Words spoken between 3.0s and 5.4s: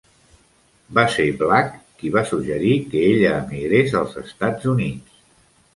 ella emigrés als Estats Units.